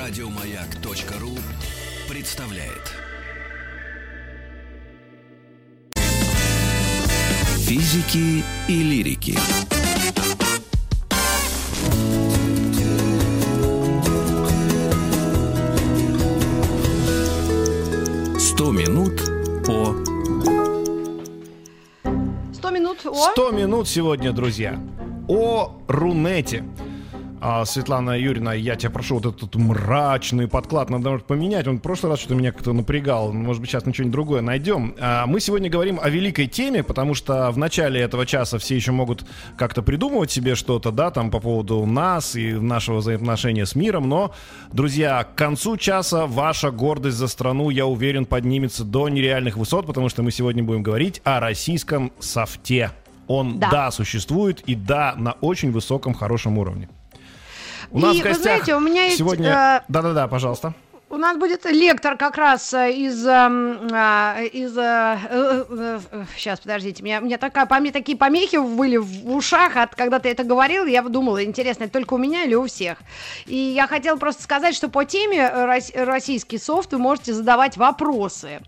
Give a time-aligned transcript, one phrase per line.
[0.00, 1.36] Радиомаяк.ру
[2.08, 2.94] представляет.
[7.58, 9.36] Физики и лирики.
[18.38, 19.20] Сто минут
[19.66, 19.94] по
[22.54, 23.32] 100 минут о...
[23.32, 24.80] 100 минут сегодня, друзья,
[25.28, 26.64] о Рунете.
[27.42, 31.66] А, Светлана Юрьевна, я тебя прошу, вот этот мрачный подклад надо может, поменять.
[31.66, 33.32] Он в прошлый раз что-то меня как-то напрягал.
[33.32, 34.94] Может быть, сейчас мы что-нибудь другое найдем.
[35.00, 38.92] А, мы сегодня говорим о великой теме, потому что в начале этого часа все еще
[38.92, 39.24] могут
[39.56, 44.06] как-то придумывать себе что-то, да, там по поводу нас и нашего взаимоотношения с миром.
[44.08, 44.32] Но,
[44.72, 50.10] друзья, к концу часа ваша гордость за страну, я уверен, поднимется до нереальных высот, потому
[50.10, 52.90] что мы сегодня будем говорить о российском софте.
[53.28, 53.70] Он, Да.
[53.70, 56.88] да, существует и да, на очень высоком, хорошем уровне.
[57.90, 59.80] У И нас в вы гостях знаете, у меня есть, сегодня...
[59.80, 60.74] э, Да-да-да, пожалуйста.
[61.12, 63.26] У нас будет лектор как раз э, из...
[63.26, 64.70] эм, а, из
[66.36, 70.28] сейчас, подождите, меня, мне такая, по мне такие помехи были в ушах, от когда ты
[70.28, 72.98] это говорил, я думала, интересно, это только у меня или у всех?
[73.46, 77.76] И я хотела просто сказать, что по теме э, рос- российский софт вы можете задавать
[77.76, 78.60] вопросы.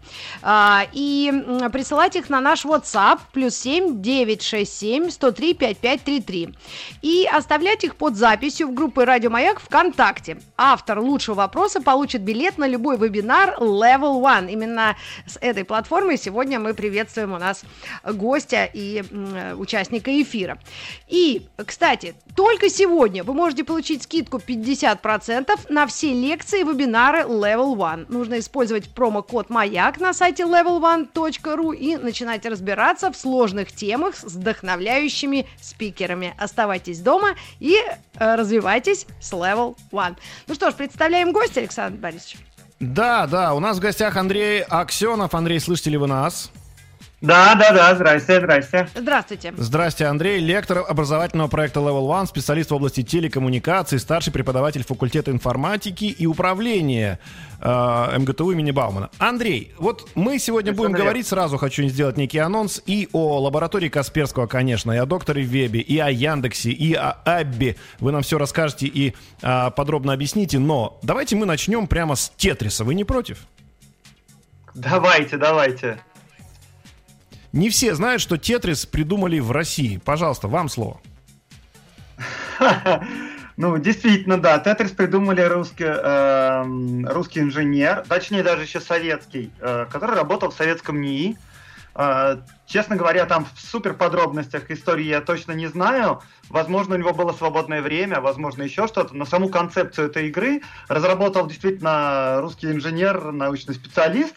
[0.42, 1.32] А, и
[1.72, 6.54] присылать их на наш WhatsApp плюс 7 967 103 5533.
[7.02, 10.40] И оставлять их под записью в группе Радио Маяк ВКонтакте.
[10.56, 14.50] Автор лучшего вопроса получит билет на любой вебинар Level One.
[14.50, 17.62] Именно с этой платформой сегодня мы приветствуем у нас
[18.04, 19.04] гостя и
[19.58, 20.58] участника эфира.
[21.08, 27.76] И, кстати, только сегодня вы можете получить скидку 50% на все лекции и вебинары Level
[27.76, 28.06] One.
[28.08, 35.46] Нужно использовать промокод «Маяк» на сайте level1.ru и начинать разбираться в сложных темах с вдохновляющими
[35.60, 36.34] спикерами.
[36.38, 40.16] Оставайтесь дома и э, развивайтесь с Level One.
[40.46, 42.21] Ну что ж, представляем гостя, Александр Борисович.
[42.80, 45.34] Да, да, у нас в гостях Андрей Аксенов.
[45.34, 46.50] Андрей, слышите ли вы нас?
[47.22, 48.88] Да, да, да, здрасте, здрасте.
[48.96, 49.54] Здравствуйте.
[49.56, 56.06] Здрасте, Андрей, лектор образовательного проекта Level One, специалист в области телекоммуникаций, старший преподаватель факультета информатики
[56.06, 57.20] и управления
[57.60, 59.08] э, МГТУ имени Баумана.
[59.18, 63.88] Андрей, вот мы сегодня будем Совершенно говорить, сразу хочу сделать некий анонс, и о лаборатории
[63.88, 67.76] Касперского, конечно, и о докторе Вебе, и о Яндексе, и о Абби.
[68.00, 72.82] Вы нам все расскажете и э, подробно объясните, но давайте мы начнем прямо с Тетриса.
[72.82, 73.38] Вы не против?
[74.74, 76.00] Давайте, давайте.
[77.52, 80.00] Не все знают, что Тетрис придумали в России.
[80.04, 81.00] Пожалуйста, вам слово.
[83.58, 90.16] Ну, действительно, да, Тетрис придумали русский, эм, русский инженер, точнее даже еще советский, э, который
[90.16, 91.36] работал в советском НИИ.
[91.94, 96.22] Э, честно говоря, там в супер подробностях истории я точно не знаю.
[96.48, 99.14] Возможно, у него было свободное время, возможно, еще что-то.
[99.14, 104.34] Но саму концепцию этой игры разработал действительно русский инженер, научный специалист.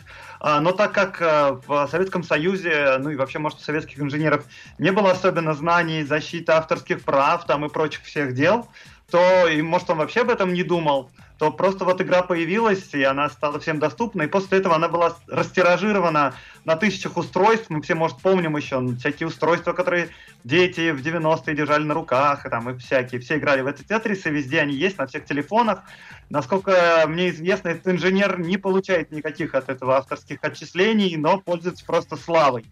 [0.48, 4.46] А, Но так как э, в Советском Союзе, ну и вообще, может, у советских инженеров
[4.78, 8.68] не было особенно знаний защиты авторских прав там и прочих всех дел,
[9.10, 13.04] то, и может, он вообще об этом не думал, то просто вот игра появилась, и
[13.04, 17.70] она стала всем доступна, и после этого она была растиражирована на тысячах устройств.
[17.70, 20.10] Мы все, может, помним еще всякие устройства, которые
[20.44, 23.20] дети в 90-е держали на руках, и там и всякие.
[23.20, 25.84] Все играли в эти тетрисы, везде они есть, на всех телефонах.
[26.30, 32.16] Насколько мне известно, этот инженер не получает никаких от этого авторских отчислений, но пользуется просто
[32.16, 32.66] славой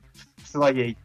[0.45, 0.97] своей.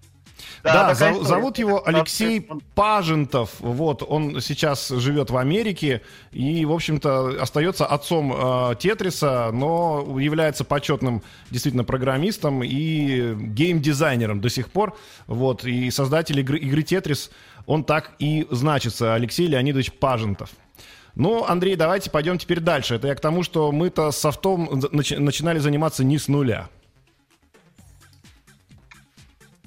[0.62, 1.28] Да, такая зов- история.
[1.28, 3.56] зовут его Алексей Он- Пажентов.
[3.60, 10.64] Вот, он сейчас живет в Америке и, в общем-то, остается отцом э, Тетриса, но является
[10.64, 14.96] почетным действительно программистом и геймдизайнером до сих пор.
[15.26, 17.30] Вот, и создатель игры, игры Тетрис,
[17.66, 20.50] он так и значится, Алексей Леонидович Пажентов.
[21.14, 22.94] Ну, Андрей, давайте пойдем теперь дальше.
[22.94, 26.68] Это я к тому, что мы-то с софтом нач- начинали заниматься не с нуля.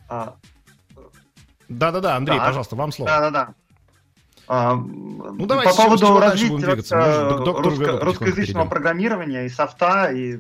[0.08, 0.36] А,
[1.78, 2.48] Да-да-да, Андрей, Так.
[2.48, 3.12] пожалуйста, вам слово.
[3.12, 3.54] Да-да-да.
[4.48, 6.96] А, Ну, давайте, по чего- чего поводу будем развития двигаться?
[6.98, 10.12] Э, доктору русско- русскоязычного программирования и софта.
[10.12, 10.40] И...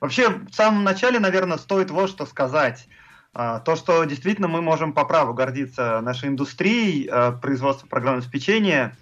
[0.00, 2.86] Вообще, в самом начале, наверное, стоит вот что сказать.
[3.34, 8.94] А, То, что действительно мы можем по праву гордиться нашей индустрией э, производства программного обеспечения,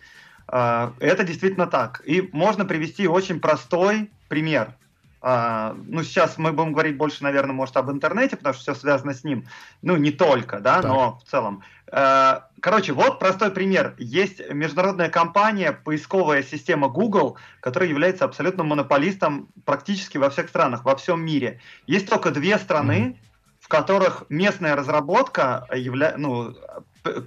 [0.49, 2.01] э, это действительно так.
[2.07, 4.75] И можно привести очень простой пример.
[5.23, 9.13] А, Ну, сейчас мы будем говорить больше, наверное, может, об интернете, потому что все связано
[9.13, 9.47] с ним.
[9.83, 10.91] Ну, не только, да, Так.
[10.91, 11.63] но в целом.
[11.93, 13.95] Э, Короче, вот простой пример.
[13.99, 20.95] Есть международная компания, поисковая система Google, которая является абсолютно монополистом практически во всех странах, во
[20.97, 21.61] всем мире.
[21.87, 23.19] Есть только две страны,
[23.61, 26.15] в которых местная разработка явля...
[26.17, 26.55] ну,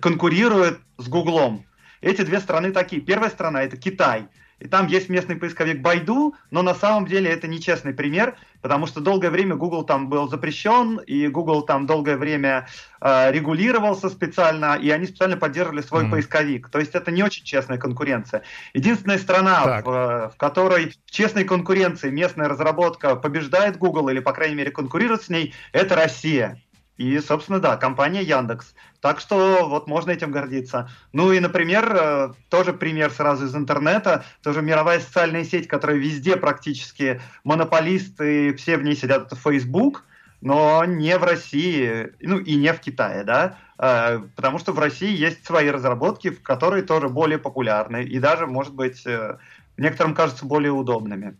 [0.02, 1.66] конкурирует с Гуглом.
[2.02, 3.02] Эти две страны такие.
[3.02, 4.28] Первая страна это Китай.
[4.64, 9.02] И там есть местный поисковик Байду, но на самом деле это нечестный пример, потому что
[9.02, 12.70] долгое время Google там был запрещен, и Google там долгое время
[13.02, 16.12] э, регулировался специально, и они специально поддерживали свой mm-hmm.
[16.12, 16.70] поисковик.
[16.70, 18.44] То есть это не очень честная конкуренция.
[18.74, 24.32] Единственная страна, в, э, в которой в честной конкуренции местная разработка побеждает Google, или, по
[24.32, 26.58] крайней мере, конкурирует с ней, это Россия.
[26.98, 28.76] И, собственно, да, компания Яндекс.
[29.02, 30.90] Так что вот можно этим гордиться.
[31.12, 36.38] Ну и, например, э, тоже пример сразу из интернета, тоже мировая социальная сеть, которая везде
[36.38, 40.06] практически монополисты, все в ней сидят, это Facebook,
[40.42, 45.16] но не в России, ну и не в Китае, да, э, потому что в России
[45.18, 49.38] есть свои разработки, которые тоже более популярны и даже, может быть, э,
[49.78, 51.38] некоторым кажутся более удобными.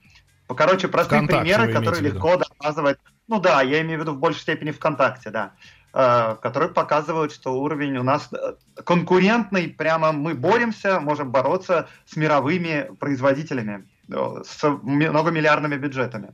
[0.48, 2.98] Короче, простые Вконтакте примеры, которые легко доказывать
[3.28, 5.54] ну да, я имею в виду в большей степени ВКонтакте, да.
[5.96, 12.16] Э, которые показывают, что уровень у нас э, конкурентный, прямо мы боремся, можем бороться с
[12.16, 16.34] мировыми производителями, э, с многомиллиардными бюджетами.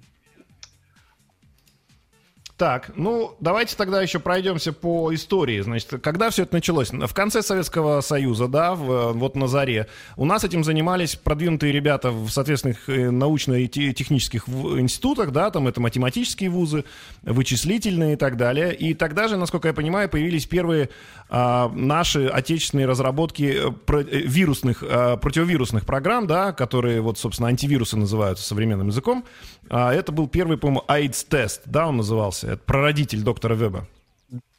[2.60, 5.62] Так, ну, давайте тогда еще пройдемся по истории.
[5.62, 6.92] Значит, когда все это началось?
[6.92, 9.88] В конце Советского Союза, да, в, вот на заре.
[10.18, 15.70] У нас этим занимались продвинутые ребята в соответственных э, научно- и технических институтах, да, там
[15.70, 16.84] это математические вузы,
[17.22, 18.76] вычислительные и так далее.
[18.76, 20.90] И тогда же, насколько я понимаю, появились первые
[21.30, 27.48] а, наши отечественные разработки э, про, э, вирусных, а, противовирусных программ, да, которые вот, собственно,
[27.48, 29.24] антивирусы называются современным языком.
[29.70, 32.48] А, это был первый, по-моему, AIDS-тест, да, он назывался.
[32.48, 33.88] Это прародитель доктора Веба.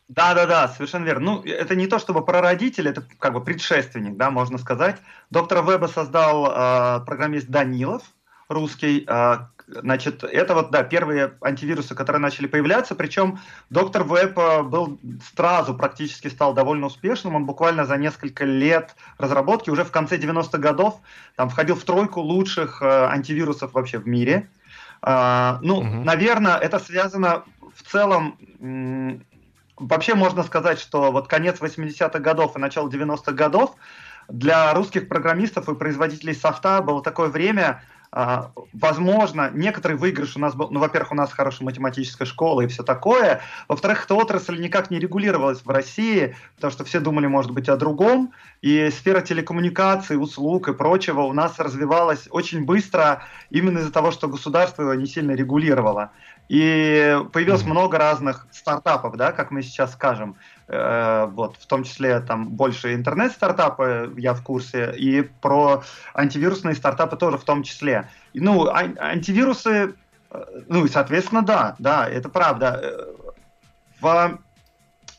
[0.09, 1.35] Да, да, да, совершенно верно.
[1.35, 4.97] Ну, это не то чтобы прародитель, это как бы предшественник, да, можно сказать.
[5.31, 8.03] Доктора Веба создал э, программист Данилов,
[8.49, 9.05] русский.
[9.07, 12.97] Э, значит, это вот, да, первые антивирусы, которые начали появляться.
[12.97, 13.39] Причем
[13.71, 14.99] доктор Веб был
[15.33, 17.37] сразу практически стал довольно успешным.
[17.37, 21.01] Он буквально за несколько лет разработки, уже в конце 90-х годов,
[21.37, 24.49] там входил в тройку лучших э, антивирусов вообще в мире.
[25.03, 25.87] А, ну, угу.
[25.87, 27.45] наверное, это связано
[27.75, 28.37] в целом...
[29.77, 33.77] Вообще можно сказать, что вот конец 80-х годов и начало 90-х годов
[34.29, 37.83] для русских программистов и производителей софта было такое время,
[38.13, 42.83] возможно, некоторый выигрыш у нас был, ну, во-первых, у нас хорошая математическая школа и все
[42.83, 47.69] такое, во-вторых, эта отрасль никак не регулировалась в России, потому что все думали, может быть,
[47.69, 53.93] о другом, и сфера телекоммуникаций, услуг и прочего у нас развивалась очень быстро именно из-за
[53.93, 56.11] того, что государство его не сильно регулировало.
[56.49, 57.71] И появилось mm-hmm.
[57.71, 60.35] много разных стартапов, да, как мы сейчас скажем,
[60.71, 65.83] вот, в том числе там больше интернет-стартапы, я в курсе, и про
[66.15, 68.09] антивирусные стартапы тоже в том числе.
[68.35, 69.95] Ну, ан- антивирусы,
[70.31, 72.81] э, ну и соответственно, да, да, это правда.
[72.83, 73.15] Э,
[74.01, 74.39] в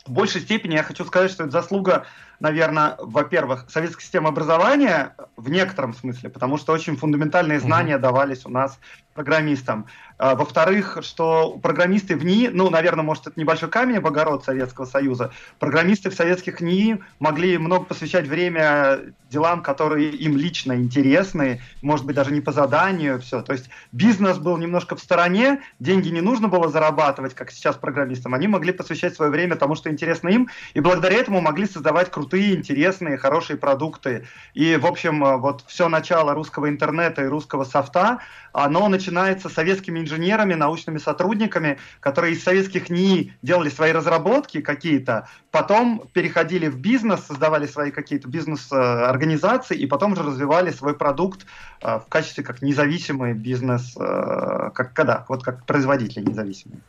[0.08, 2.06] большей степени я хочу сказать, что это заслуга
[2.42, 8.00] наверное, во-первых, советская система образования в некотором смысле, потому что очень фундаментальные знания mm-hmm.
[8.00, 8.80] давались у нас
[9.14, 9.86] программистам.
[10.18, 14.86] А, во-вторых, что программисты в НИИ, ну, наверное, может, это небольшой камень в огород Советского
[14.86, 19.00] Союза, программисты в советских НИИ могли много посвящать время
[19.30, 23.42] делам, которые им лично интересны, может быть, даже не по заданию, все.
[23.42, 28.34] То есть бизнес был немножко в стороне, деньги не нужно было зарабатывать, как сейчас программистам,
[28.34, 32.31] они могли посвящать свое время тому, что интересно им, и благодаря этому могли создавать крутые,
[32.38, 34.26] интересные, хорошие продукты.
[34.54, 38.20] И, в общем, вот все начало русского интернета и русского софта,
[38.54, 46.08] оно начинается советскими инженерами, научными сотрудниками, которые из советских НИИ делали свои разработки какие-то, потом
[46.14, 51.46] переходили в бизнес, создавали свои какие-то бизнес-организации и потом уже развивали свой продукт
[51.82, 56.82] э, в качестве как независимый бизнес, э, как когда, вот как производители независимые.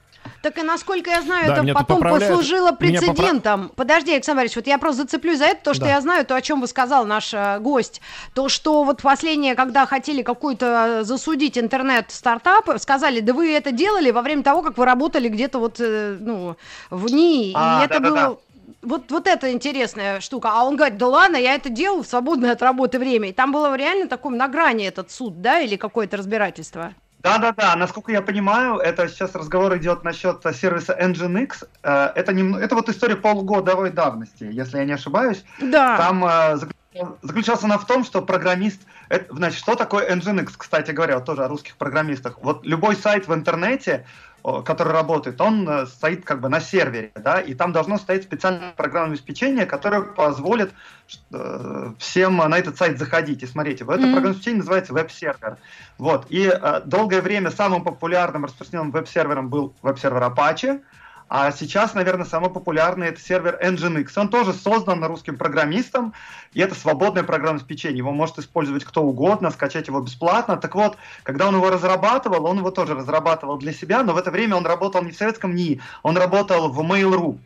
[0.42, 3.68] Так и насколько я знаю, да, это потом послужило прецедентом.
[3.68, 3.74] Попра...
[3.76, 5.90] Подожди, Александр Борисович, вот я просто зацеплю за это, то, что да.
[5.90, 8.00] я знаю, то, о чем вы сказал наш э, гость,
[8.34, 14.10] то, что вот последнее, когда хотели какую-то э, засудить интернет-стартап, сказали, да вы это делали
[14.10, 16.56] во время того, как вы работали где-то вот, э, ну,
[16.90, 18.16] в НИИ, а, и это да, было...
[18.16, 18.36] Да, да
[18.82, 20.50] вот, вот это интересная штука.
[20.52, 23.28] А он говорит, да ладно, я это делал в свободное от работы время.
[23.28, 26.94] И там было реально такое на грани этот суд, да, или какое-то разбирательство?
[27.22, 31.68] Да-да-да, насколько я понимаю, это сейчас разговор идет насчет сервиса Nginx.
[31.82, 35.44] Э, это, не, это вот история полугодовой давности, если я не ошибаюсь.
[35.60, 35.98] Да.
[35.98, 36.58] Там э,
[37.22, 38.82] заключался она в том, что программист...
[39.08, 42.38] Это, значит, что такое Nginx, кстати говоря, вот тоже о русских программистах.
[42.42, 44.04] Вот любой сайт в интернете,
[44.42, 48.72] который работает, он э, стоит как бы на сервере, да, и там должно стоять специальное
[48.72, 50.72] программное обеспечение, которое позволит
[51.32, 53.80] э, всем на этот сайт заходить и смотреть.
[53.82, 53.96] Это mm-hmm.
[53.98, 55.58] программное обеспечение называется веб-сервер.
[55.98, 56.26] Вот.
[56.28, 60.80] И э, долгое время самым популярным распространенным веб-сервером был веб-сервер Apache,
[61.34, 64.10] А сейчас, наверное, самый популярный это сервер Nginx.
[64.16, 66.12] Он тоже создан русским программистом,
[66.52, 67.96] и это свободное программное обеспечение.
[67.96, 70.58] Его может использовать кто угодно, скачать его бесплатно.
[70.58, 74.30] Так вот, когда он его разрабатывал, он его тоже разрабатывал для себя, но в это
[74.30, 77.38] время он работал не в советском НИИ, он работал в Mail.ru.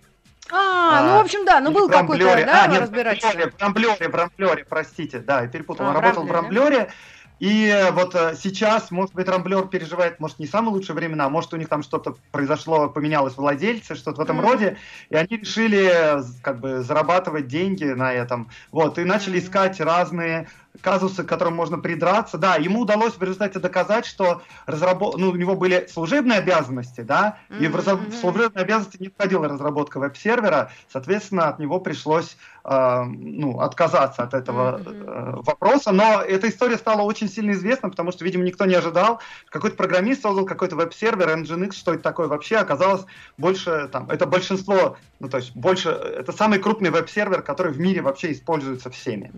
[0.51, 3.31] А, ну, в общем, да, ну был какой-то, да, а, нет, разбирательство.
[3.31, 5.87] В Рамблере, в Рамблере, простите, да, я перепутал.
[5.87, 6.91] А, он работал в Рамблере,
[7.39, 11.57] и вот э, сейчас, может быть, Рамблер переживает, может, не самые лучшие времена, может, у
[11.57, 14.51] них там что-то произошло, поменялось владельцы, что-то в этом mm-hmm.
[14.51, 14.77] роде,
[15.11, 18.49] и они решили как бы зарабатывать деньги на этом.
[18.73, 20.49] Вот, и начали искать разные
[20.81, 22.39] казусы, к которым можно придраться.
[22.39, 25.17] Да, ему удалось в результате доказать, что разработ...
[25.19, 27.65] ну, у него были служебные обязанности, да, mm-hmm.
[27.65, 28.01] и в, разраб...
[28.01, 34.35] в служебные обязанности не входила разработка веб-сервера, соответственно, от него пришлось э, ну, отказаться от
[34.35, 35.05] этого mm-hmm.
[35.07, 35.93] э, вопроса.
[35.93, 39.21] Но эта история стала очень сильно известна, потому что, видимо, никто не ожидал.
[39.49, 43.05] Какой-то программист создал какой-то веб-сервер, Nginx, что это такое вообще, оказалось
[43.39, 48.03] больше, там, это большинство, ну, то есть больше, это самый крупный веб-сервер, который в мире
[48.03, 49.33] вообще используется всеми.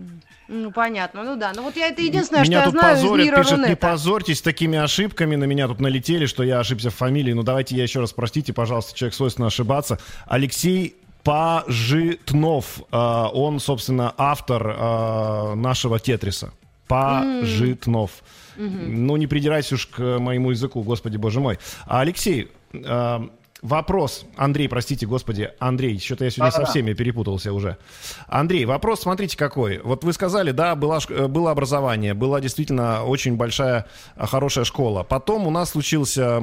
[0.48, 1.24] Ну, понятно.
[1.28, 3.52] Ну да, ну вот я это единственное, меня что я знаю позорят, из мира пишет,
[3.52, 3.68] Рунета.
[3.68, 7.34] не позорьтесь такими ошибками, на меня тут налетели, что я ошибся в фамилии.
[7.34, 9.98] Ну давайте я еще раз, простите, пожалуйста, человек свойственно ошибаться.
[10.26, 16.54] Алексей Пажитнов, э, он, собственно, автор э, нашего Тетриса.
[16.86, 18.10] Пажитнов.
[18.56, 18.86] Mm.
[18.86, 21.58] Ну, не придирайся уж к моему языку, господи боже мой.
[21.86, 23.28] А, Алексей, э,
[23.62, 27.76] Вопрос, Андрей, простите, господи, Андрей, что-то я сегодня а, со всеми перепутался уже.
[28.28, 29.80] Андрей, вопрос, смотрите какой.
[29.82, 35.02] Вот вы сказали, да, было, было образование, была действительно очень большая, а, хорошая школа.
[35.02, 36.40] Потом у нас случился,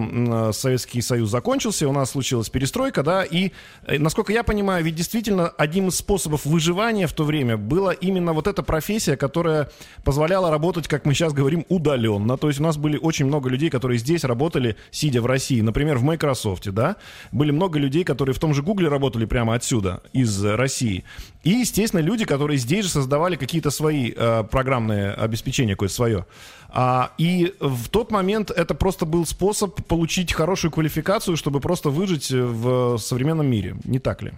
[0.51, 3.51] Советский Союз закончился, у нас случилась перестройка, да, и,
[3.87, 8.33] э, насколько я понимаю, ведь действительно одним из способов выживания в то время была именно
[8.33, 9.69] вот эта профессия, которая
[10.03, 12.37] позволяла работать, как мы сейчас говорим, удаленно.
[12.37, 15.97] То есть у нас были очень много людей, которые здесь работали, сидя в России, например,
[15.97, 16.97] в Microsoft, да,
[17.31, 21.03] были много людей, которые в том же Гугле работали прямо отсюда, из России.
[21.43, 26.25] И, естественно, люди, которые здесь же создавали какие-то свои э, программные обеспечения, какое-то свое.
[26.69, 32.31] А, и в тот момент это просто был способ получить хорошую квалификацию, чтобы просто выжить
[32.31, 33.77] в современном мире.
[33.85, 34.33] Не так ли?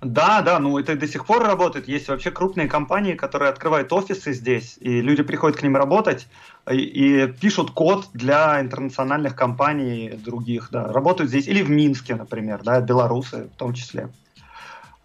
[0.00, 1.88] Да, да, ну это до сих пор работает.
[1.88, 6.28] Есть вообще крупные компании, которые открывают офисы здесь, и люди приходят к ним работать
[6.70, 12.62] и, и пишут код для интернациональных компаний других, да, работают здесь или в Минске, например,
[12.62, 14.12] да, белорусы в том числе.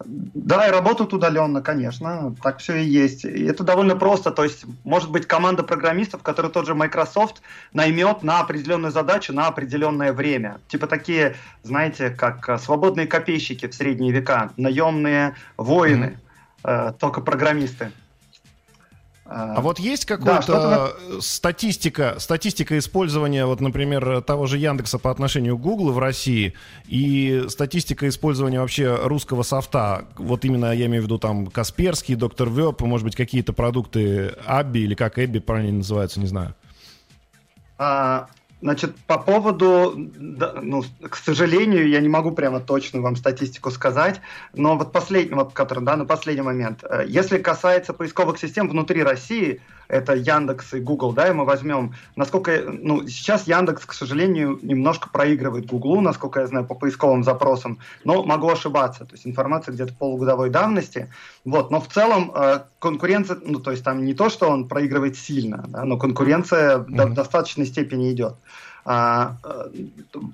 [0.04, 3.24] Да, и работают удаленно, конечно, так все и есть.
[3.24, 7.42] И это довольно просто, то есть может быть команда программистов, которые тот же Microsoft
[7.72, 10.60] наймет на определенную задачу на определенное время.
[10.68, 16.18] Типа такие, знаете, как э, свободные копейщики в средние века, наемные воины,
[16.64, 16.90] mm-hmm.
[16.90, 17.90] э, только программисты.
[19.26, 25.56] А вот есть какая-то да, статистика, статистика использования, вот, например, того же Яндекса по отношению
[25.56, 26.52] к Google в России
[26.86, 32.50] и статистика использования вообще русского софта, вот именно я имею в виду там Касперский, Доктор
[32.50, 36.54] Веб, может быть, какие-то продукты Абби или как Эбби правильно называются, не знаю.
[37.78, 38.28] А,
[38.64, 44.22] Значит, по поводу, ну, к сожалению, я не могу прямо точно вам статистику сказать,
[44.54, 46.82] но вот последний, который, да, на последний момент.
[46.82, 51.94] Э, если касается поисковых систем внутри России, это Яндекс и Google, да, и мы возьмем,
[52.16, 57.78] насколько, ну, сейчас Яндекс, к сожалению, немножко проигрывает Google, насколько я знаю, по поисковым запросам,
[58.04, 61.10] но могу ошибаться, то есть информация где-то полугодовой давности,
[61.44, 65.16] вот, но в целом э, конкуренция, ну, то есть там не то, что он проигрывает
[65.16, 67.06] сильно, да, но конкуренция mm-hmm.
[67.06, 68.36] в достаточной степени идет.
[68.84, 69.70] А, э,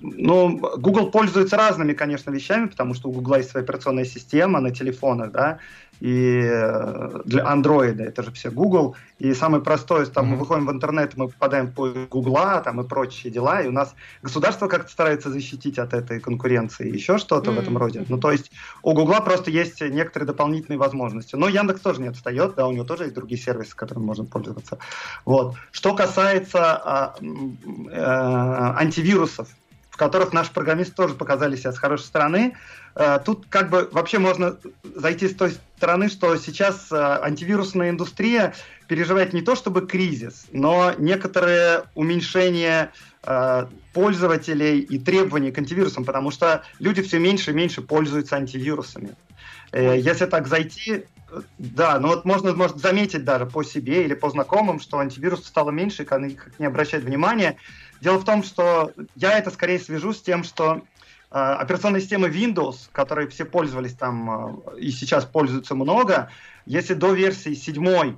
[0.01, 4.71] ну, Google пользуется разными, конечно, вещами, потому что у Google есть своя операционная система на
[4.71, 5.59] телефонах, да,
[6.01, 8.97] и э, для Android это же все Google.
[9.19, 10.29] И самый простой, там mm-hmm.
[10.29, 13.95] мы выходим в интернет, мы попадаем по Гугла там и прочие дела, и у нас
[14.23, 17.55] государство как-то старается защитить от этой конкуренции, еще что-то mm-hmm.
[17.55, 18.05] в этом роде.
[18.09, 18.51] Ну, то есть
[18.83, 21.37] у Гугла просто есть некоторые дополнительные возможности.
[21.37, 24.79] Но Яндекс тоже не отстает, да, у него тоже есть другие сервисы, которыми можно пользоваться.
[25.27, 25.55] Вот.
[25.71, 27.15] Что касается а,
[27.93, 29.49] а, антивирусов,
[29.91, 32.80] в которых наши программисты тоже показали себя с хорошей стороны, Э,
[33.25, 34.57] тут как бы вообще можно
[34.95, 38.55] зайти с той стороны, что сейчас э, антивирусная индустрия
[38.89, 42.91] переживает не то чтобы кризис, но некоторое уменьшение
[43.23, 49.15] э, пользователей и требований к антивирусам, потому что люди все меньше и меньше пользуются антивирусами.
[49.73, 51.05] Если так зайти,
[51.59, 55.71] да, ну вот можно, может заметить даже по себе или по знакомым, что антивирусов стало
[55.71, 57.57] меньше, и них не обращать внимания.
[58.01, 60.83] Дело в том, что я это скорее свяжу с тем, что
[61.33, 66.29] Э, операционной системы Windows, которой все пользовались там э, и сейчас пользуются много,
[66.67, 68.17] если до версии 7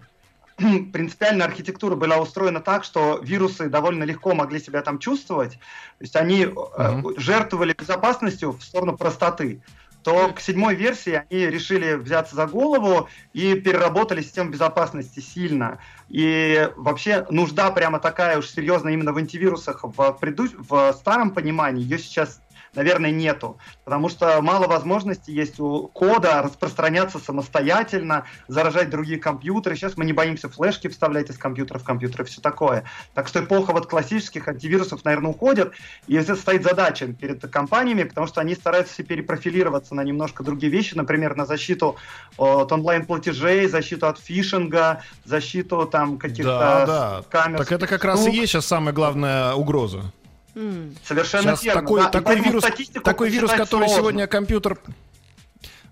[0.93, 5.53] принципиально архитектура была устроена так, что вирусы довольно легко могли себя там чувствовать.
[5.99, 7.21] То есть они uh-huh.
[7.21, 9.61] жертвовали безопасностью в сторону простоты
[10.03, 15.79] то к седьмой версии они решили взяться за голову и переработали систему безопасности сильно.
[16.09, 20.49] И вообще нужда прямо такая уж серьезная именно в антивирусах в, преду...
[20.59, 22.41] в старом понимании, ее сейчас
[22.75, 23.59] наверное, нету.
[23.85, 29.77] Потому что мало возможностей есть у кода распространяться самостоятельно, заражать другие компьютеры.
[29.77, 32.85] Сейчас мы не боимся флешки вставлять из компьютера в компьютер и все такое.
[33.15, 35.73] Так что эпоха вот классических антивирусов, наверное, уходит.
[36.07, 40.95] И это стоит задача перед компаниями, потому что они стараются перепрофилироваться на немножко другие вещи,
[40.95, 41.97] например, на защиту
[42.37, 47.25] от онлайн-платежей, защиту от фишинга, защиту там каких-то да, да.
[47.29, 47.59] камер.
[47.59, 50.13] Так это как раз и есть сейчас самая главная угроза.
[50.55, 51.81] Совершенно Сейчас верно.
[51.81, 52.65] Такой, да, такой вирус,
[53.03, 53.97] такой вирус который сложно.
[53.97, 54.79] сегодня компьютер...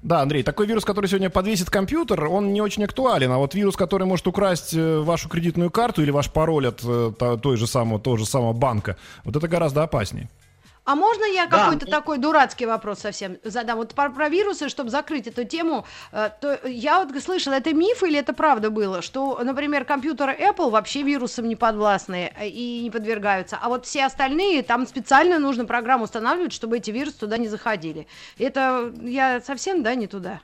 [0.02, 3.30] Да, Андрей, такой вирус, который сегодня подвесит компьютер, он не очень актуален.
[3.32, 7.38] А вот вирус, который может украсть э, вашу кредитную карту или ваш пароль от э,
[7.42, 10.30] той же самого, того же самого банка, вот это гораздо опаснее.
[10.90, 11.56] А можно я да.
[11.56, 13.76] какой-то такой дурацкий вопрос совсем задам?
[13.76, 18.02] Вот про, про вирусы, чтобы закрыть эту тему, э, то я вот слышала, это миф
[18.02, 22.90] или это правда было, что, например, компьютеры Apple вообще вирусам не подвластны э, и не
[22.90, 27.46] подвергаются, а вот все остальные, там специально нужно программу устанавливать, чтобы эти вирусы туда не
[27.46, 28.08] заходили.
[28.36, 30.40] Это я совсем, да, не туда?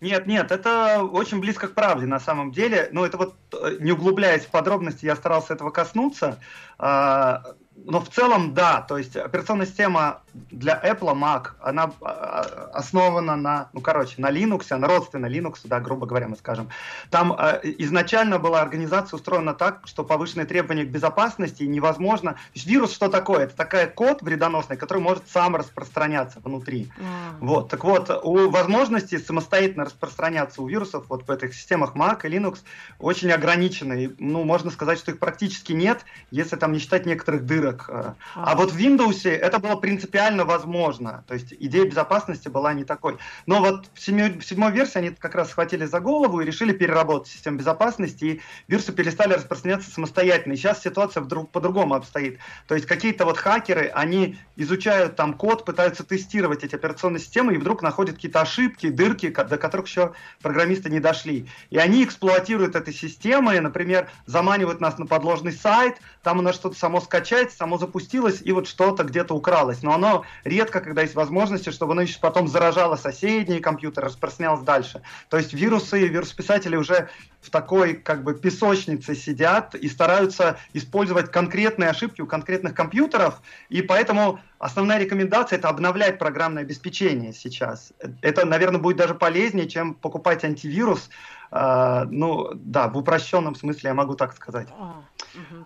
[0.00, 2.88] Нет, нет, это очень близко к правде на самом деле.
[2.90, 6.38] Но это вот, э, не углубляясь в подробности, я старался этого коснуться.
[6.78, 7.44] А,
[7.84, 13.68] но в целом, да, то есть операционная система для Apple Mac, она а, основана на,
[13.72, 16.68] ну, короче, на Linux, она родственна Linux, да, грубо говоря, мы скажем.
[17.10, 22.32] Там э, изначально была организация устроена так, что повышенные требования к безопасности невозможно.
[22.32, 23.44] То есть вирус что такое?
[23.44, 26.90] Это такая код вредоносный, который может сам распространяться внутри.
[26.96, 27.38] Mm.
[27.40, 32.28] Вот, так вот, у возможности самостоятельно распространяться у вирусов вот в этих системах Mac и
[32.28, 32.60] Linux
[32.98, 34.14] очень ограничены.
[34.18, 37.88] Ну, можно сказать, что их практически нет, если там не считать некоторых дыр дырок.
[37.88, 41.24] А, а вот в Windows это было принципиально возможно.
[41.26, 43.18] То есть идея безопасности была не такой.
[43.46, 46.72] Но вот в, семи, в седьмой версии они как раз схватили за голову и решили
[46.72, 50.54] переработать систему безопасности, и вирусы перестали распространяться самостоятельно.
[50.54, 52.38] И сейчас ситуация вдруг по-другому обстоит.
[52.66, 57.58] То есть какие-то вот хакеры, они изучают там код, пытаются тестировать эти операционные системы, и
[57.58, 61.48] вдруг находят какие-то ошибки, дырки, до которых еще программисты не дошли.
[61.70, 66.78] И они эксплуатируют эти системы, например, заманивают нас на подложный сайт, там у нас что-то
[66.78, 69.84] само скачается, само запустилось и вот что-то где-то укралось.
[69.84, 75.02] Но оно редко, когда есть возможности, чтобы оно еще потом заражало соседние компьютеры, распространялось дальше.
[75.28, 77.08] То есть вирусы, вирус-писатели уже
[77.40, 83.80] в такой как бы песочнице сидят и стараются использовать конкретные ошибки у конкретных компьютеров, и
[83.80, 87.92] поэтому основная рекомендация это обновлять программное обеспечение сейчас.
[88.22, 91.10] Это, наверное, будет даже полезнее, чем покупать антивирус.
[91.54, 94.68] Uh, ну, да, в упрощенном смысле я могу так сказать.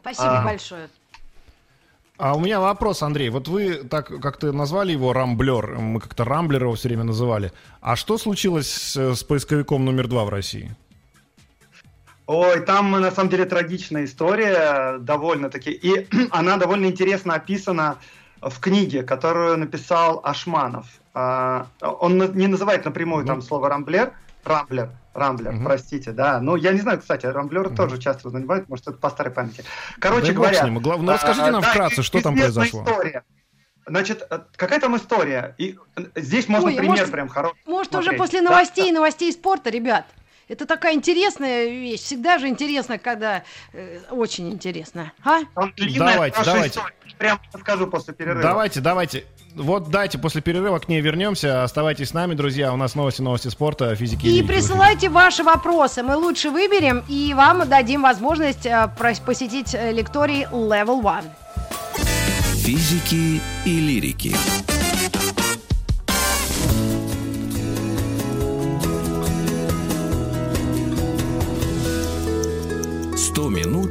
[0.01, 0.89] Спасибо а, большое.
[2.19, 3.29] А у меня вопрос, Андрей.
[3.29, 7.53] Вот вы так как-то назвали его Рамблер, мы как-то Рамблер его все время называли.
[7.81, 10.75] А что случилось с, поисковиком номер два в России?
[12.27, 15.71] Ой, там на самом деле трагичная история, довольно-таки.
[15.71, 17.99] И она довольно интересно описана
[18.41, 20.87] в книге, которую написал Ашманов.
[21.15, 23.29] А, он не называет напрямую mm-hmm.
[23.29, 24.13] там слово Рамблер,
[24.45, 25.65] Рамблер, Рамблер, угу.
[25.65, 26.41] простите, да.
[26.41, 27.75] Ну, я не знаю, кстати, Рамблер угу.
[27.75, 29.65] тоже часто занимает, может, это по старой памяти.
[29.99, 30.67] Короче да говоря...
[30.69, 32.85] Главное, ну, расскажите нам а, вкратце, да, что там произошло.
[32.85, 33.25] История.
[33.87, 35.55] Значит, э, какая там история?
[35.59, 37.57] И э, здесь можно Ой, пример может, прям хороший.
[37.67, 38.13] Может, смотреть.
[38.13, 38.97] уже после новостей, да?
[38.97, 40.07] новостей спорта, ребят.
[40.49, 42.01] Это такая интересная вещь.
[42.01, 43.45] Всегда же интересно, когда...
[43.73, 45.13] Э, очень интересно.
[45.25, 45.41] А?
[45.55, 46.81] Давайте, давайте.
[47.19, 48.43] Прямо скажу после перерыва.
[48.43, 49.25] Давайте, давайте.
[49.55, 51.65] Вот дайте после перерыва к ней вернемся.
[51.65, 52.73] Оставайтесь с нами, друзья.
[52.73, 54.27] У нас новости, новости спорта, физики.
[54.27, 56.03] И, и присылайте ваши вопросы.
[56.03, 58.91] Мы лучше выберем и вам дадим возможность э,
[59.25, 61.25] посетить э, лекторий Level One.
[62.57, 64.37] Физики и лирики.
[73.17, 73.86] Сто минут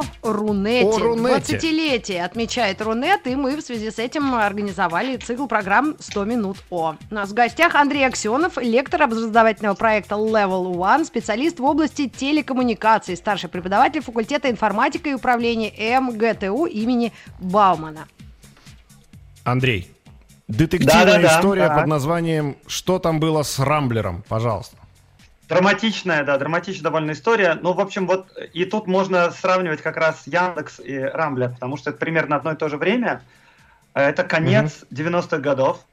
[0.00, 0.88] о Рунете.
[0.88, 1.56] О Рунете.
[1.56, 6.96] 20-летие отмечает Рунет, и мы в связи с этим организовали цикл программ «100 минут О».
[7.10, 13.16] У нас в гостях Андрей Аксенов, лектор образовательного проекта Level One, специалист в области телекоммуникаций,
[13.16, 18.08] старший преподаватель факультета информатика и управления МГТУ имени Баумана.
[19.44, 19.90] Андрей,
[20.48, 21.74] детективная да, да, да, история да.
[21.76, 24.81] под названием «Что там было с Рамблером?» Пожалуйста.
[25.52, 27.58] Драматичная, да, драматичная довольно история.
[27.60, 31.90] Ну, в общем, вот и тут можно сравнивать как раз Яндекс и Рамблер, потому что
[31.90, 33.22] это примерно одно и то же время.
[33.94, 35.20] Это конец mm-hmm.
[35.20, 35.84] 90-х годов.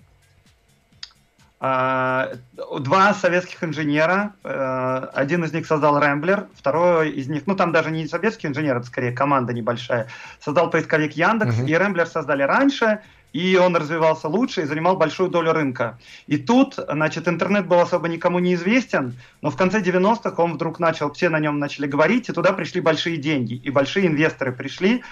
[1.61, 2.31] А,
[2.79, 7.91] два советских инженера, э, один из них создал Рэмблер, второй из них, ну там даже
[7.91, 10.07] не советский инженер, это скорее команда небольшая,
[10.39, 11.67] создал поисковик Яндекс, uh-huh.
[11.67, 13.01] и Рэмблер создали раньше,
[13.33, 15.97] и он развивался лучше и занимал большую долю рынка.
[16.27, 20.79] И тут, значит, интернет был особо никому не известен, но в конце 90-х он вдруг
[20.79, 25.03] начал, все на нем начали говорить, и туда пришли большие деньги, и большие инвесторы пришли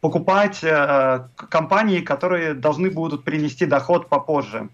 [0.00, 4.68] покупать э, компании, которые должны будут принести доход попозже.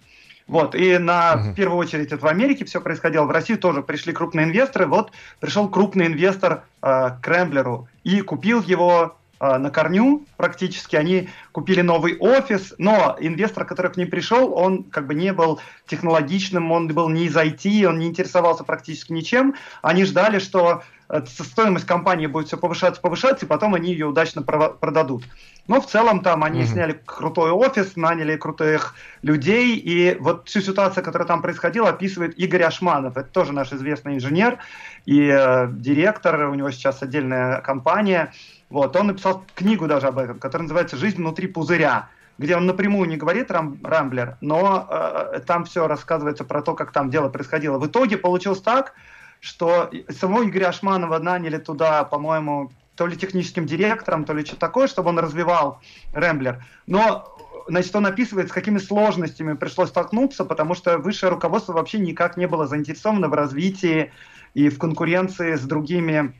[0.48, 1.42] Вот, и на, угу.
[1.44, 5.12] в первую очередь это в Америке все происходило, в России тоже пришли крупные инвесторы, вот
[5.38, 12.16] пришел крупный инвестор э, к Ремблеру и купил его на корню практически, они купили новый
[12.18, 17.08] офис, но инвестор, который к ним пришел, он как бы не был технологичным, он был
[17.08, 22.48] не из IT, он не интересовался практически ничем, они ждали, что э, стоимость компании будет
[22.48, 25.24] все повышаться, повышаться, и потом они ее удачно продадут.
[25.66, 26.66] Но в целом там они mm-hmm.
[26.66, 32.64] сняли крутой офис, наняли крутых людей, и вот всю ситуацию, которая там происходила, описывает Игорь
[32.64, 33.16] Ашманов.
[33.16, 34.58] Это тоже наш известный инженер
[35.06, 38.32] и э, директор, у него сейчас отдельная компания.
[38.70, 43.06] Вот, он написал книгу даже об этом, которая называется «Жизнь внутри пузыря» где он напрямую
[43.06, 47.78] не говорит Рам, Рамблер, но э, там все рассказывается про то, как там дело происходило.
[47.78, 48.94] В итоге получилось так,
[49.40, 54.86] что самого Игоря Ашманова наняли туда, по-моему, то ли техническим директором, то ли что такое,
[54.86, 55.80] чтобы он развивал
[56.14, 56.64] Рэмблер.
[56.86, 57.36] Но
[57.68, 62.46] значит, он описывает, с какими сложностями пришлось столкнуться, потому что высшее руководство вообще никак не
[62.46, 64.12] было заинтересовано в развитии
[64.54, 66.34] и в конкуренции с другими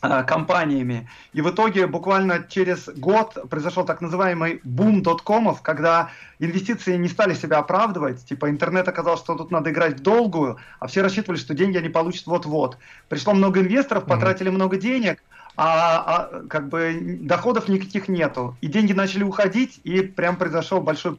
[0.00, 1.08] компаниями.
[1.32, 7.34] И в итоге буквально через год произошел так называемый бум доткомов, когда инвестиции не стали
[7.34, 11.54] себя оправдывать, типа интернет оказался, что тут надо играть в долгую, а все рассчитывали, что
[11.54, 12.78] деньги они получат вот-вот.
[13.08, 14.54] Пришло много инвесторов, потратили mm-hmm.
[14.54, 15.22] много денег,
[15.56, 18.56] а, а как бы доходов никаких нету.
[18.60, 21.18] И деньги начали уходить, и прям произошел большой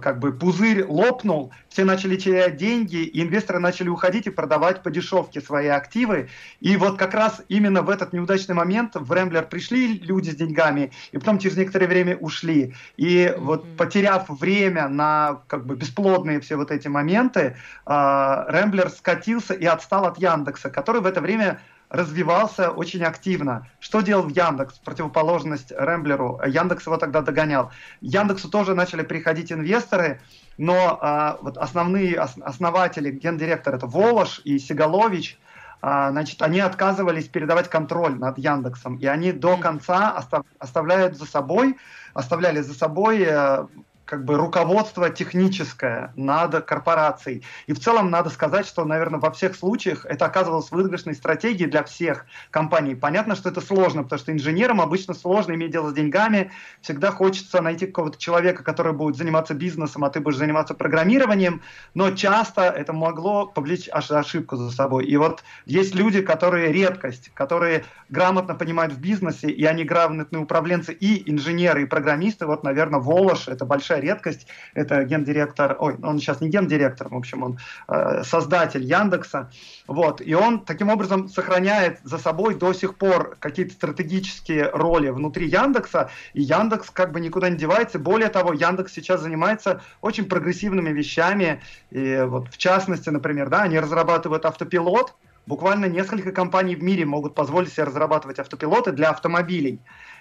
[0.00, 4.90] как бы пузырь лопнул, все начали терять деньги, и инвесторы начали уходить и продавать по
[4.90, 6.30] дешевке свои активы.
[6.60, 10.90] И вот как раз именно в этот неудачный момент в Рэмблер пришли люди с деньгами,
[11.12, 12.74] и потом через некоторое время ушли.
[12.96, 13.40] И mm-hmm.
[13.40, 20.06] вот потеряв время на как бы бесплодные все вот эти моменты, Рэмблер скатился и отстал
[20.06, 21.60] от Яндекса, который в это время
[21.94, 23.68] развивался очень активно.
[23.78, 26.40] Что делал Яндекс, противоположность Рэмблеру?
[26.44, 27.70] Яндекс его тогда догонял.
[28.00, 30.20] Яндексу тоже начали приходить инвесторы,
[30.58, 35.38] но а, вот основные ос, основатели, гендиректор это Волош и Сигалович,
[35.82, 41.26] а, значит, они отказывались передавать контроль над Яндексом, и они до конца остав, оставляют за
[41.26, 41.76] собой,
[42.12, 43.66] оставляли за собой э,
[44.04, 47.42] как бы руководство техническое над корпорацией.
[47.66, 51.82] И в целом надо сказать, что, наверное, во всех случаях это оказывалось выигрышной стратегией для
[51.84, 52.94] всех компаний.
[52.94, 56.50] Понятно, что это сложно, потому что инженерам обычно сложно иметь дело с деньгами.
[56.82, 61.62] Всегда хочется найти какого-то человека, который будет заниматься бизнесом, а ты будешь заниматься программированием.
[61.94, 65.06] Но часто это могло повлечь ошибку за собой.
[65.06, 70.92] И вот есть люди, которые редкость, которые грамотно понимают в бизнесе, и они грамотные управленцы
[70.92, 72.46] и инженеры, и программисты.
[72.46, 74.46] Вот, наверное, Волош– это большая большая редкость.
[74.74, 79.50] Это гендиректор, ой, он сейчас не гендиректор, в общем, он э, создатель Яндекса.
[79.86, 85.46] Вот, и он таким образом сохраняет за собой до сих пор какие-то стратегические роли внутри
[85.46, 87.98] Яндекса, и Яндекс как бы никуда не девается.
[87.98, 93.78] Более того, Яндекс сейчас занимается очень прогрессивными вещами, и вот в частности, например, да, они
[93.78, 95.14] разрабатывают автопилот,
[95.46, 99.78] буквально несколько компаний в мире могут позволить себе разрабатывать автопилоты для автомобилей.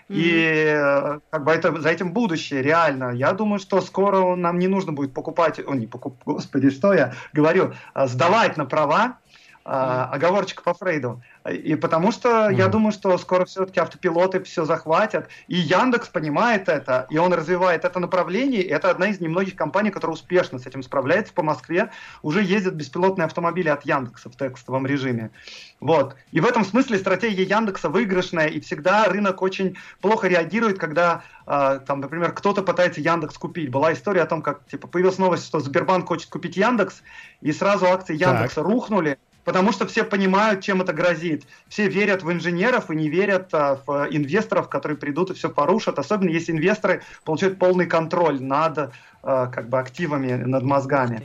[0.10, 3.12] И э, как бы это, за этим будущее, реально.
[3.12, 7.14] Я думаю, что скоро нам не нужно будет покупать, о, не покуп, господи, что я
[7.32, 9.18] говорю, а, сдавать на права,
[9.66, 11.22] а, оговорочка по Фрейду.
[11.50, 12.56] И потому что mm.
[12.56, 15.30] я думаю, что скоро все-таки автопилоты все захватят.
[15.48, 18.62] И Яндекс понимает это, и он развивает это направление.
[18.62, 21.34] И это одна из немногих компаний, которая успешно с этим справляется.
[21.34, 25.32] По Москве уже ездят беспилотные автомобили от Яндекса в текстовом режиме.
[25.80, 26.16] Вот.
[26.34, 31.80] И в этом смысле стратегия Яндекса выигрышная, и всегда рынок очень плохо реагирует, когда, э,
[31.86, 33.70] там, например, кто-то пытается Яндекс купить.
[33.70, 37.02] Была история о том, как типа, появилась новость, что Сбербанк хочет купить Яндекс,
[37.40, 38.66] и сразу акции Яндекса так.
[38.66, 41.44] рухнули потому что все понимают, чем это грозит.
[41.68, 46.00] Все верят в инженеров и не верят а, в инвесторов, которые придут и все порушат,
[46.00, 51.24] особенно если инвесторы получают полный контроль над а, как бы активами, над мозгами.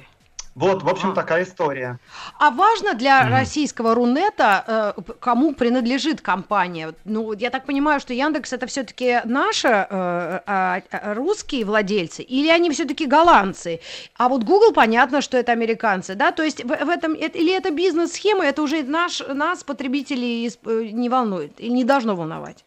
[0.58, 1.14] Вот, в общем, а.
[1.14, 2.00] такая история.
[2.40, 3.30] А важно для mm.
[3.30, 6.94] российского Рунета, э, кому принадлежит компания?
[7.04, 12.70] Ну, я так понимаю, что Яндекс это все-таки наши э, э, русские владельцы, или они
[12.70, 13.80] все-таки голландцы?
[14.16, 16.32] А вот Google понятно, что это американцы, да?
[16.32, 21.08] То есть в, в этом или это бизнес-схема, это уже наш нас потребителей э, не
[21.08, 22.64] волнует и не должно волновать.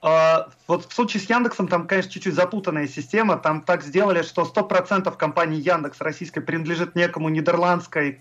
[0.00, 3.36] А, вот в случае с Яндексом там, конечно, чуть-чуть запутанная система.
[3.36, 8.20] Там так сделали, что 100% компании Яндекс российской принадлежит некому нидерландской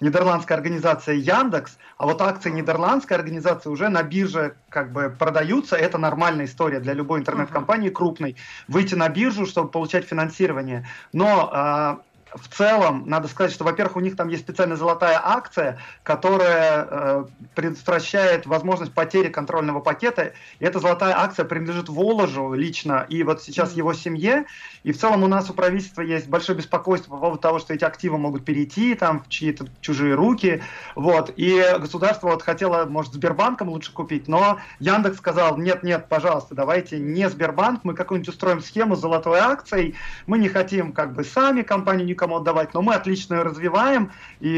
[0.00, 5.76] нидерландская организация Яндекс, а вот акции нидерландской организации уже на бирже как бы продаются.
[5.76, 8.36] Это нормальная история для любой интернет-компании крупной.
[8.68, 10.86] Выйти на биржу, чтобы получать финансирование.
[11.12, 12.00] Но а,
[12.34, 17.24] в целом, надо сказать, что, во-первых, у них там есть специальная золотая акция, которая э,
[17.54, 20.32] предотвращает возможность потери контрольного пакета.
[20.58, 23.78] И эта золотая акция принадлежит Воложу лично и вот сейчас mm-hmm.
[23.78, 24.44] его семье.
[24.82, 27.84] И в целом у нас у правительства есть большое беспокойство по поводу того, что эти
[27.84, 30.62] активы могут перейти там в чьи-то чужие руки.
[30.94, 31.32] Вот.
[31.36, 37.28] И государство вот хотело, может, Сбербанком лучше купить, но Яндекс сказал, нет-нет, пожалуйста, давайте не
[37.28, 39.94] Сбербанк, мы какую-нибудь устроим схему с золотой акцией,
[40.26, 44.12] мы не хотим как бы сами компанию не кому отдавать, но мы отлично ее развиваем,
[44.38, 44.56] и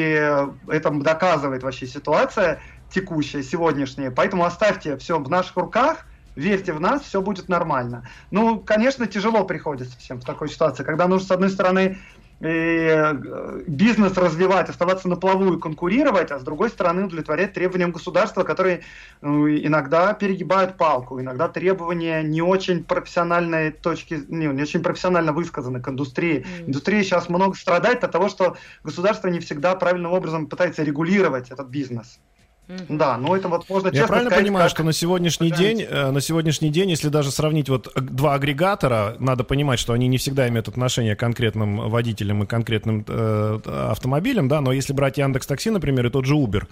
[0.68, 4.10] это доказывает вообще ситуация текущая, сегодняшняя.
[4.10, 6.04] Поэтому оставьте все в наших руках,
[6.36, 8.06] верьте в нас, все будет нормально.
[8.30, 11.96] Ну, конечно, тяжело приходится всем в такой ситуации, когда нужно, с одной стороны, э,
[12.44, 18.82] бизнес развивать, оставаться на плаву и конкурировать, а с другой стороны удовлетворять требованиям государства, которые
[19.22, 25.80] ну, иногда перегибают палку, иногда требования не очень профессиональной точки, не, не очень профессионально высказаны
[25.80, 26.44] к индустрии.
[26.44, 26.66] Mm.
[26.68, 31.68] Индустрия сейчас много страдает от того, что государство не всегда правильным образом пытается регулировать этот
[31.68, 32.20] бизнес.
[32.66, 34.70] Да, ну это вот можно Я правильно сказать, понимаю, как...
[34.70, 39.44] что на сегодняшний день, э, на сегодняшний день, если даже сравнить вот два агрегатора, надо
[39.44, 44.62] понимать, что они не всегда имеют отношение к конкретным водителям и конкретным э, автомобилям, да,
[44.62, 46.66] но если брать Яндекс Такси, например, и тот же Uber,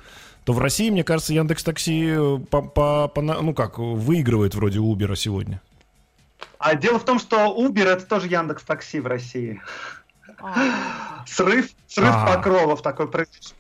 [0.45, 2.17] то в России, мне кажется, Яндекс Такси
[2.49, 5.61] по, по, по, ну как выигрывает вроде Uber сегодня.
[6.59, 9.61] А дело в том, что Uber это тоже Яндекс Такси в России.
[10.41, 11.25] А.
[11.27, 12.35] Срыв, срыв а.
[12.35, 13.57] покровов такой произошел.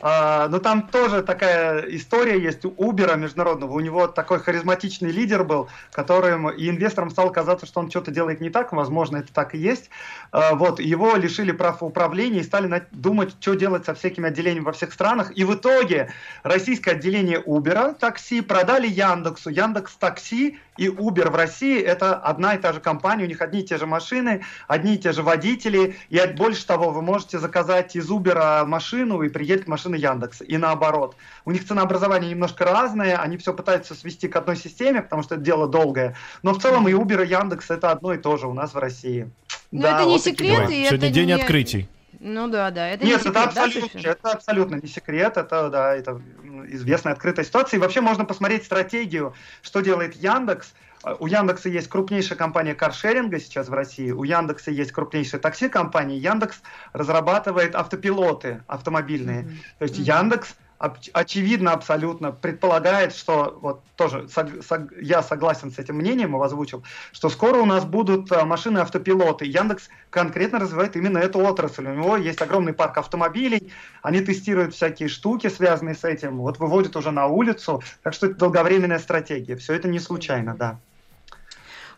[0.00, 3.72] А, но там тоже такая история есть у Uber международного.
[3.72, 8.40] У него такой харизматичный лидер был, которым и инвесторам стало казаться, что он что-то делает
[8.40, 8.72] не так.
[8.72, 9.90] Возможно, это так и есть.
[10.30, 14.72] А, вот, его лишили прав управления и стали думать, что делать со всякими отделениями во
[14.72, 15.36] всех странах.
[15.36, 19.50] И в итоге российское отделение Uber такси продали Яндексу.
[19.50, 23.60] Яндекс Такси и Uber в России это одна и та же компания, у них одни
[23.60, 27.96] и те же машины, одни и те же водители, и больше того, вы можете заказать
[27.96, 31.16] из Uber машину и приедет машина Яндекса, и наоборот.
[31.44, 35.44] У них ценообразование немножко разное, они все пытаются свести к одной системе, потому что это
[35.44, 38.54] дело долгое, но в целом и Uber, и Яндекс это одно и то же у
[38.54, 39.30] нас в России.
[39.70, 41.32] Но да, это не вот секрет, и Сегодня это день не...
[41.32, 41.88] открытий.
[42.20, 42.88] Ну да, да.
[42.88, 46.20] Это Нет, не секрет, это, абсолютно, да, это абсолютно не секрет, это да, это
[46.68, 47.78] известная открытая ситуация.
[47.78, 50.72] И вообще можно посмотреть стратегию, что делает Яндекс.
[51.18, 56.18] У Яндекса есть крупнейшая компания каршеринга сейчас в России, у Яндекса есть крупнейшая такси-компания.
[56.18, 56.60] Яндекс
[56.92, 59.42] разрабатывает автопилоты автомобильные.
[59.42, 59.78] Mm-hmm.
[59.78, 60.22] То есть mm-hmm.
[60.22, 66.42] Яндекс очевидно абсолютно предполагает, что вот тоже сог, сог, я согласен с этим мнением, его
[66.42, 69.44] озвучил, что скоро у нас будут а, машины автопилоты.
[69.44, 71.88] Яндекс конкретно развивает именно эту отрасль.
[71.88, 76.94] У него есть огромный парк автомобилей, они тестируют всякие штуки, связанные с этим, вот выводят
[76.94, 79.56] уже на улицу, так что это долговременная стратегия.
[79.56, 80.78] Все это не случайно, да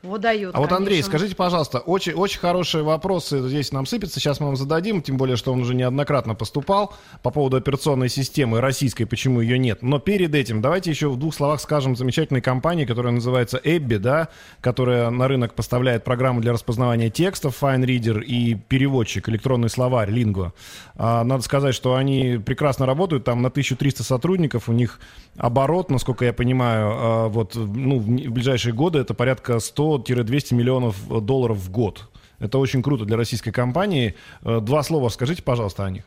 [0.02, 0.54] выдают.
[0.54, 4.56] А вот, Андрей, скажите, пожалуйста, очень, очень хорошие вопросы здесь нам сыпятся, сейчас мы вам
[4.56, 9.58] зададим, тем более, что он уже неоднократно поступал по поводу операционной системы российской, почему ее
[9.58, 9.82] нет.
[9.82, 14.28] Но перед этим давайте еще в двух словах скажем замечательной компании, которая называется Эбби, да,
[14.60, 20.52] которая на рынок поставляет программу для распознавания текстов, FineReader и переводчик, электронный словарь, Lingua.
[20.96, 25.00] А, надо сказать, что они прекрасно работают, там на 1300 сотрудников, у них
[25.36, 29.58] оборот, насколько я понимаю, а, вот, ну, в ближайшие годы это порядка
[29.98, 32.08] 100-200 миллионов долларов в год.
[32.38, 34.16] Это очень круто для российской компании.
[34.42, 36.04] Э, два слова скажите, пожалуйста, о них.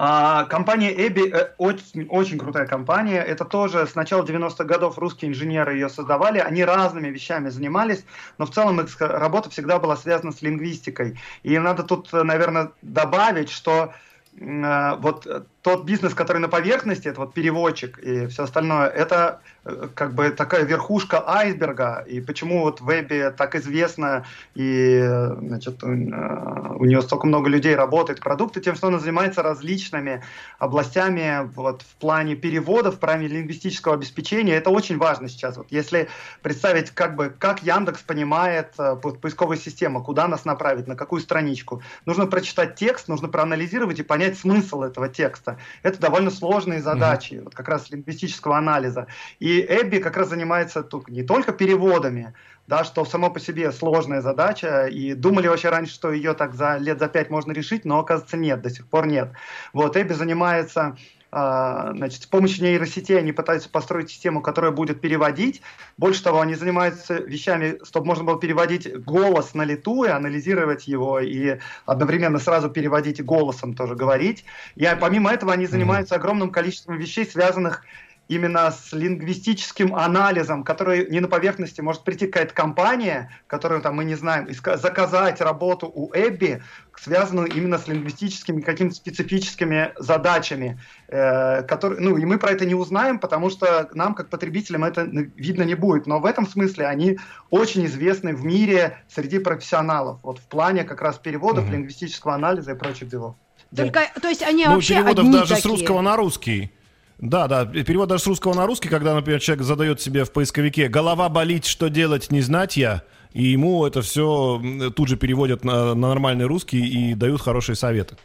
[0.00, 3.20] А, компания Эбби э, очень, очень крутая компания.
[3.20, 6.38] Это тоже с начала 90-х годов русские инженеры ее создавали.
[6.38, 8.04] Они разными вещами занимались,
[8.38, 11.18] но в целом их работа всегда была связана с лингвистикой.
[11.42, 13.92] И надо тут, наверное, добавить, что
[14.38, 15.26] э, вот
[15.68, 20.30] тот бизнес, который на поверхности, это вот переводчик и все остальное, это э, как бы
[20.30, 22.06] такая верхушка айсберга.
[22.08, 24.98] И почему вот в вебе так известно и
[25.42, 30.22] значит, у, э, у нее столько много людей работает продукты, тем, что она занимается различными
[30.58, 34.54] областями вот, в плане переводов, в плане лингвистического обеспечения.
[34.54, 35.58] Это очень важно сейчас.
[35.58, 36.08] Вот, если
[36.40, 41.82] представить, как бы, как Яндекс понимает э, поисковую систему, куда нас направить, на какую страничку.
[42.06, 45.57] Нужно прочитать текст, нужно проанализировать и понять смысл этого текста.
[45.82, 47.44] Это довольно сложные задачи, mm-hmm.
[47.44, 49.06] вот как раз лингвистического анализа.
[49.38, 52.34] И Эбби как раз занимается тут не только переводами,
[52.66, 56.76] да, что само по себе сложная задача, и думали вообще раньше, что ее так за
[56.76, 59.32] лет за пять можно решить, но оказывается нет, до сих пор нет.
[59.72, 60.96] Вот Эбби занимается
[61.30, 65.60] значит, с помощью нейросетей они пытаются построить систему, которая будет переводить.
[65.98, 71.20] Больше того, они занимаются вещами, чтобы можно было переводить голос на лету и анализировать его,
[71.20, 74.44] и одновременно сразу переводить голосом тоже говорить.
[74.76, 77.84] И а, помимо этого они занимаются огромным количеством вещей, связанных
[78.28, 84.04] именно с лингвистическим анализом, который не на поверхности может прийти какая-то компания, которую там мы
[84.04, 86.62] не знаем, и заказать работу у Эбби,
[87.00, 92.74] связанную именно с лингвистическими какими-то специфическими задачами, э, которые, ну и мы про это не
[92.74, 96.06] узнаем, потому что нам как потребителям это видно не будет.
[96.06, 97.18] Но в этом смысле они
[97.50, 101.72] очень известны в мире среди профессионалов, вот в плане как раз переводов, mm-hmm.
[101.72, 103.36] лингвистического анализа и прочих делов.
[103.74, 105.62] Только, то есть они ну, вообще переводов одни даже такие.
[105.62, 106.72] с русского на русский.
[107.18, 110.88] Да, да, перевод даже с русского на русский, когда, например, человек задает себе в поисковике
[110.88, 113.02] «голова болит, что делать, не знать я»,
[113.32, 114.62] и ему это все
[114.94, 118.16] тут же переводят на, на нормальный русский и дают хорошие советы.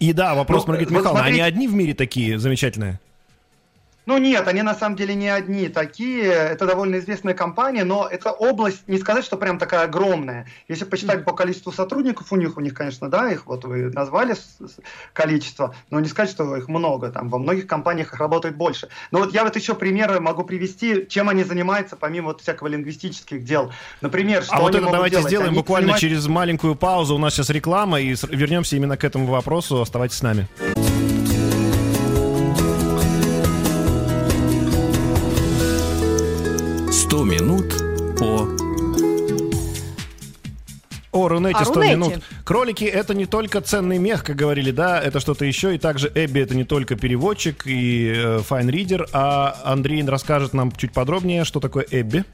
[0.00, 1.42] И да, вопрос, ну, Маргарита Михайловна, смотрите...
[1.42, 3.00] они одни в мире такие замечательные?
[4.08, 6.22] Ну нет, они на самом деле не одни такие.
[6.32, 10.46] Это довольно известная компания, но эта область, не сказать, что прям такая огромная.
[10.66, 14.34] Если посчитать по количеству сотрудников у них, у них, конечно, да, их вот вы назвали
[15.12, 17.10] количество, но не сказать, что их много.
[17.10, 18.88] Там во многих компаниях их работает больше.
[19.10, 23.44] Но вот я вот еще примеры могу привести, чем они занимаются, помимо вот всякого лингвистических
[23.44, 23.72] дел.
[24.00, 25.28] Например, что А вот это давайте делать?
[25.28, 26.08] сделаем они буквально занимаются...
[26.08, 27.14] через маленькую паузу.
[27.14, 29.82] У нас сейчас реклама, и вернемся именно к этому вопросу.
[29.82, 30.48] Оставайтесь с нами.
[37.18, 37.74] 100 минут
[38.16, 38.48] по...
[41.10, 41.96] О, Рунете О 100 Рунете.
[41.96, 42.14] минут.
[42.44, 45.74] Кролики— это не только ценный мех, как говорили, да, это что-то еще.
[45.74, 49.08] И также ABBYY — это не только переводчик и э, FineReader.
[49.12, 52.24] А Андрей расскажет нам чуть подробнее, что такое ABBYY.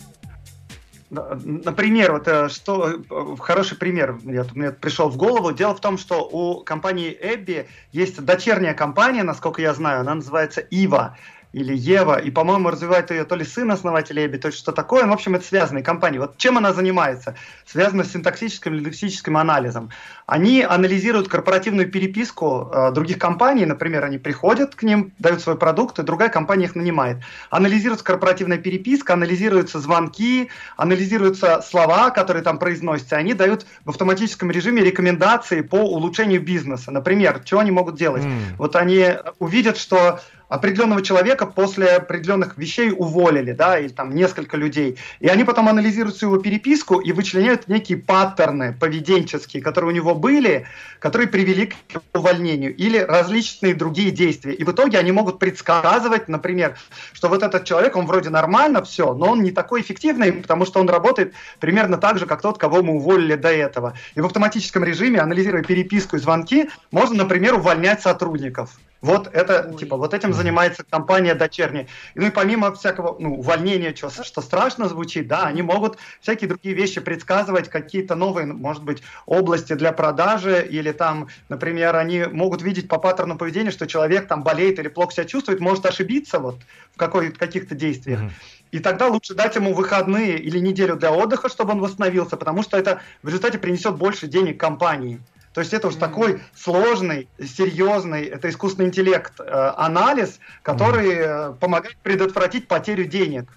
[1.09, 5.53] Например, вот э, что э, хороший пример я, мне пришел в голову.
[5.53, 10.61] Дело в том, что у компании Эбби есть дочерняя компания, насколько я знаю, она называется
[10.61, 11.17] Ива
[11.55, 15.05] или Ева, и, по-моему, развивает ее то ли сын основателя Эбби, то есть что такое.
[15.05, 16.19] Ну, в общем, это связанные компании.
[16.19, 17.37] Вот чем она занимается?
[17.65, 19.91] Связано с синтаксическим лингвистическим анализом.
[20.27, 25.99] Они анализируют корпоративную переписку э, других компаний, например, они приходят к ним, дают свой продукт,
[25.99, 27.19] и другая компания их нанимает.
[27.51, 34.83] Анализируется корпоративная переписка, анализируются звонки, анализируются слова, которые там произносятся, они дают в автоматическом режиме
[34.83, 36.91] рекомендации по улучшению бизнеса.
[36.91, 38.25] Например, что они могут делать?
[38.25, 38.57] Mm.
[38.59, 40.21] Вот они увидят, что
[40.55, 44.99] определенного человека после определенных вещей уволили, да, или там несколько людей.
[45.21, 50.67] И они потом анализируют его переписку и вычленяют некие паттерны поведенческие, которые у него были,
[51.01, 51.75] которые привели к
[52.13, 54.55] увольнению, или различные другие действия.
[54.55, 56.77] И в итоге они могут предсказывать, например,
[57.13, 60.81] что вот этот человек, он вроде нормально все, но он не такой эффективный, потому что
[60.81, 63.95] он работает примерно так же, как тот, кого мы уволили до этого.
[64.15, 68.71] И в автоматическом режиме, анализируя переписку и звонки, можно, например, увольнять сотрудников.
[69.05, 69.77] Вот это, Ой.
[69.77, 71.87] типа, вот этим занимается компания дочерняя.
[72.15, 76.75] Ну и помимо всякого, ну, увольнения, что, что страшно звучит, да, они могут всякие другие
[76.75, 82.89] вещи предсказывать, какие-то новые, может быть, области для продажи, или там, например, они могут видеть
[82.89, 86.61] по паттерну поведения, что человек там болеет или плохо себя чувствует, может ошибиться вот
[86.95, 88.21] в какой, каких-то действиях.
[88.21, 88.31] Mm-hmm.
[88.71, 92.79] И тогда лучше дать ему выходные или неделю для отдыха, чтобы он восстановился, потому что
[92.79, 95.21] это в результате принесет больше денег компании.
[95.55, 96.01] То есть это уж mm-hmm.
[96.01, 101.59] такой сложный, серьезный, это искусственный интеллект, э, анализ, который mm-hmm.
[101.59, 103.51] помогает предотвратить потерю денег.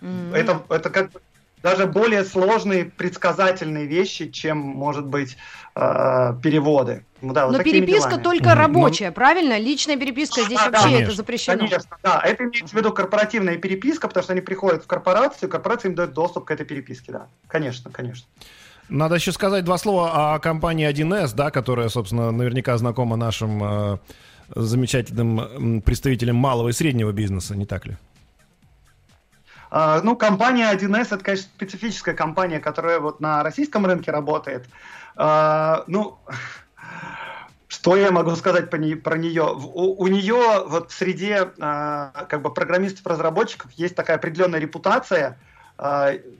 [0.00, 0.36] Mm-hmm.
[0.36, 1.20] Это, это как бы
[1.62, 5.36] даже более сложные предсказательные вещи, чем, может быть,
[5.74, 7.04] э, переводы.
[7.20, 8.22] Ну, да, вот Но переписка делами.
[8.22, 9.12] только рабочая, Но...
[9.12, 9.58] правильно?
[9.58, 11.04] Личная переписка здесь да, вообще конечно.
[11.04, 11.58] это запрещено.
[11.58, 12.22] Конечно, да.
[12.24, 16.14] Это имеется в виду корпоративная переписка, потому что они приходят в корпорацию, корпорация им дает
[16.14, 17.26] доступ к этой переписке, да.
[17.46, 18.26] Конечно, конечно.
[18.90, 23.98] Надо еще сказать два слова о компании 1С, да, которая, собственно, наверняка знакома нашим э,
[24.54, 27.96] замечательным представителям малого и среднего бизнеса, не так ли?
[29.70, 34.68] Uh, ну, компания 1С это, конечно, специфическая компания, которая вот на российском рынке работает.
[35.16, 36.18] Uh, ну,
[37.68, 39.44] что я могу сказать про нее?
[39.44, 45.49] У, у нее вот в среде uh, как бы программистов-разработчиков есть такая определенная репутация, а,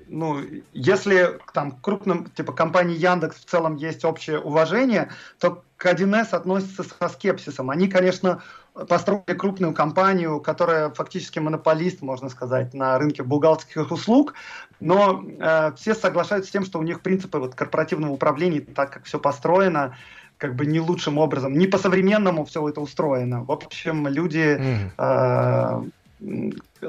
[0.08, 0.40] ну,
[0.72, 6.82] если там крупным, типа компании Яндекс в целом есть общее уважение, то к 1С относится
[6.82, 7.70] со скепсисом.
[7.70, 8.42] Они, конечно,
[8.88, 14.34] построили крупную компанию, которая фактически монополист, можно сказать, на рынке бухгалтерских услуг,
[14.78, 19.04] но э, все соглашаются с тем, что у них принципы вот, корпоративного управления, так как
[19.04, 19.96] все построено,
[20.36, 23.44] как бы не лучшим образом, не по-современному все это устроено.
[23.44, 24.60] В общем, люди
[24.98, 25.82] э,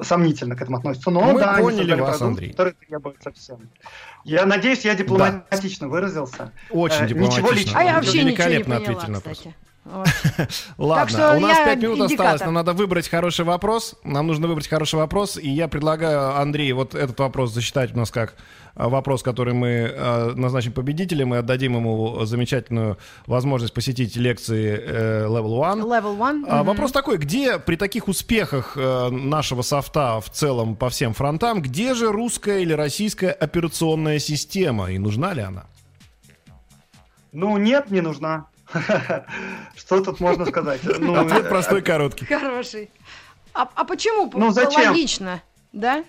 [0.02, 1.10] сомнительно к этому относятся.
[1.12, 2.52] Но Мы да, поняли вас, продукт, Андрей.
[2.52, 3.70] который требуется всем.
[4.24, 5.92] Я надеюсь, я дипломатично да.
[5.92, 6.52] выразился.
[6.70, 7.42] Очень э, дипломатично.
[7.42, 7.80] Ничего личного.
[7.80, 9.48] А я вообще великолепно ничего не поняла, ответили на вопрос.
[10.78, 13.96] Ладно, у нас я 5 минут осталось, нам надо выбрать хороший вопрос.
[14.04, 18.12] Нам нужно выбрать хороший вопрос, и я предлагаю, Андрей, вот этот вопрос засчитать у нас
[18.12, 18.36] как
[18.76, 22.98] вопрос, который мы э, назначим победителем, и отдадим ему замечательную
[23.28, 25.82] возможность посетить лекции э, Level One.
[25.82, 26.46] Level one.
[26.48, 26.68] А, Мгм.
[26.68, 31.94] Вопрос такой, где при таких успехах э, нашего софта в целом по всем фронтам, где
[31.94, 35.66] же русская или российская операционная система, и нужна ли она?
[37.32, 38.48] Ну, нет, не нужна.
[39.76, 40.82] Что тут можно сказать?
[41.00, 42.26] Ну, Ответ э, простой и короткий.
[42.26, 42.90] Хороший.
[43.54, 44.32] А, а почему?
[44.34, 44.92] Ну, зачем?
[44.92, 45.42] Логично,
[45.74, 46.04] да?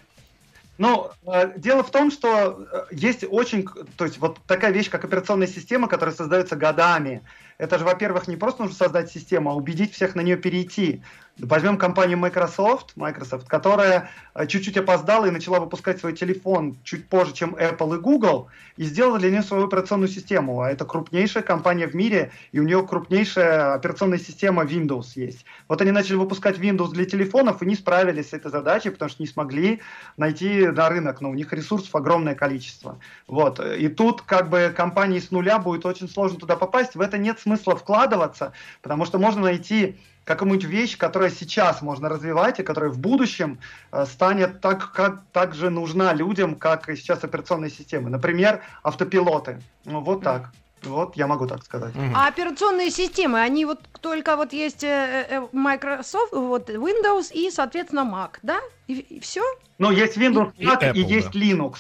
[0.79, 3.67] Ну, э, дело в том, что э, есть очень,
[3.97, 7.23] то есть вот такая вещь, как операционная система, которая создается годами.
[7.59, 11.03] Это же, во-первых, не просто нужно создать систему, а убедить всех на нее перейти.
[11.39, 17.33] Возьмем компанию Microsoft, Microsoft, которая э, чуть-чуть опоздала и начала выпускать свой телефон чуть позже,
[17.33, 20.61] чем Apple и Google, и сделала для нее свою операционную систему.
[20.61, 25.47] А это крупнейшая компания в мире, и у нее крупнейшая операционная система Windows есть.
[25.69, 29.23] Вот они начали выпускать Windows для телефонов и не справились с этой задачей, потому что
[29.23, 29.81] не смогли
[30.19, 32.99] найти на рынок, но у них ресурсов огромное количество.
[33.27, 33.59] Вот.
[33.59, 36.95] И тут как бы компании с нуля будет очень сложно туда попасть.
[36.95, 38.53] В это нет смысла вкладываться,
[38.83, 43.59] потому что можно найти какую-нибудь вещь, которая сейчас можно развивать и которая в будущем
[43.91, 48.11] э, станет так, как, так же нужна людям, как и сейчас операционные системы.
[48.11, 49.61] Например, автопилоты.
[49.85, 50.51] Ну, вот так.
[50.85, 51.95] Вот я могу так сказать.
[51.95, 52.13] Мгм.
[52.17, 58.01] А операционные системы, они вот только вот есть э, э, Microsoft, вот Windows и, соответственно,
[58.01, 58.59] Mac, да?
[58.89, 59.43] И, все?
[59.79, 61.39] Ну, есть Windows, И Mac и, Apple, есть да.
[61.39, 61.75] Linux.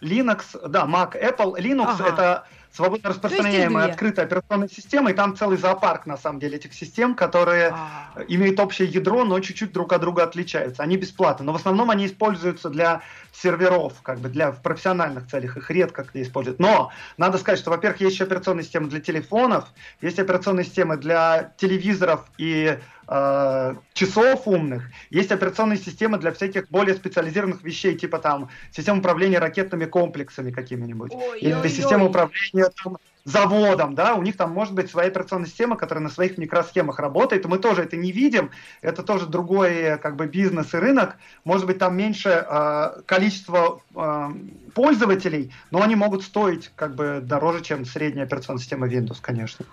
[0.00, 1.56] Linux, да, Mac, Apple.
[1.60, 2.08] Linux Ага.
[2.08, 7.14] это свободно распространяемая открытая операционная система, и там целый зоопарк, на самом деле, этих систем,
[7.14, 10.82] которые А, имеют общее ядро, но чуть-чуть друг от друга отличаются.
[10.82, 13.02] Они бесплатны, но в основном они используются для
[13.32, 16.58] серверов, как бы для в профессиональных целях, их редко где используют.
[16.58, 19.66] Но надо сказать, что, во-первых, есть еще операционная система для телефонов,
[20.00, 26.94] есть операционная система для телевизоров и э, часов умных, есть операционные системы для всяких более
[26.94, 31.68] специализированных вещей, типа там система управления ракетными комплексами какими-нибудь, или Ой-ой-ой.
[31.68, 36.10] система управления там, заводом, да, у них там может быть своя операционная система, которая на
[36.10, 38.50] своих микросхемах работает, и мы тоже это не видим,
[38.82, 44.30] это тоже другой как бы бизнес и рынок, может быть там меньше э, количество э,
[44.74, 49.64] пользователей, но они могут стоить как бы дороже, чем средняя операционная система Windows, конечно.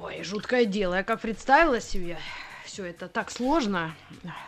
[0.00, 0.94] Ой, жуткое дело.
[0.94, 2.16] Я как представила себе,
[2.70, 3.94] все это так сложно.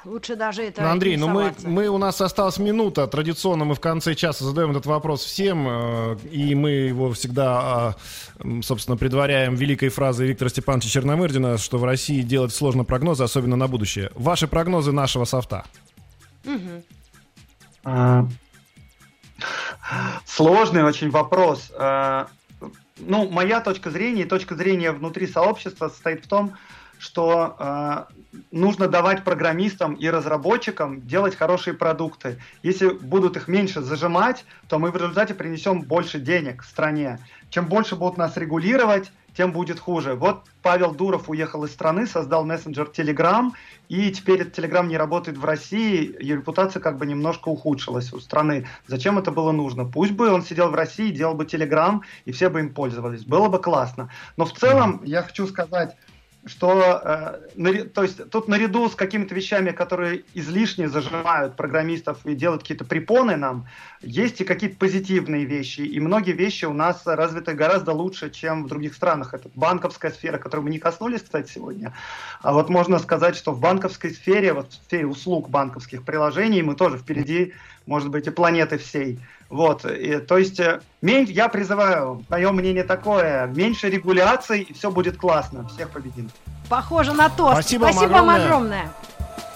[0.04, 3.06] Лучше даже это Ну, Андрей, ну мы, мы, у нас осталась минута.
[3.08, 7.96] Традиционно мы в конце часа задаем этот вопрос всем, э, и мы его всегда,
[8.38, 13.56] м, собственно, предваряем великой фразой Виктора Степановича Черномырдина, что в России делать сложно прогнозы, особенно
[13.56, 14.10] на будущее.
[14.14, 15.64] Ваши прогнозы нашего софта.
[17.84, 18.26] А,
[20.26, 21.72] Сложный очень вопрос.
[21.76, 22.28] А,
[22.98, 26.58] Ну, моя точка зрения и точка зрения внутри сообщества состоит в том, что
[27.58, 28.08] а,
[28.50, 32.38] нужно давать программистам и разработчикам делать хорошие продукты.
[32.62, 37.18] Если будут их меньше зажимать, то мы в результате принесем больше денег стране.
[37.50, 40.14] Чем больше будут нас регулировать, тем будет хуже.
[40.14, 43.50] Вот Павел Дуров уехал из страны, создал мессенджер Telegram,
[43.88, 48.20] и теперь этот Telegram не работает в России, и репутация как бы немножко ухудшилась у
[48.20, 48.66] страны.
[48.86, 49.84] Зачем это было нужно?
[49.84, 53.24] Пусть бы он сидел в России, делал бы Telegram, и все бы им пользовались.
[53.24, 54.10] Было бы классно.
[54.36, 55.96] Но в целом я хочу сказать,
[56.44, 62.62] что э, то есть тут наряду с какими-то вещами, которые излишне зажимают программистов и делают
[62.62, 63.66] какие-то препоны нам,
[64.00, 65.82] есть и какие-то позитивные вещи.
[65.82, 69.34] И многие вещи у нас развиты гораздо лучше, чем в других странах.
[69.34, 71.92] Это банковская сфера, которой мы не коснулись, кстати, сегодня.
[72.40, 76.74] А вот можно сказать, что в банковской сфере, вот в сфере услуг банковских приложений, мы
[76.74, 77.52] тоже впереди,
[77.86, 79.20] может быть, и планеты всей.
[79.52, 84.90] Вот, и, то есть э, мен- я призываю, мое мнение такое, меньше регуляций, и все
[84.90, 86.30] будет классно, всех победим.
[86.70, 87.52] Похоже на то.
[87.52, 88.46] Спасибо вам Спасибо вам огромное.
[88.46, 88.92] огромное.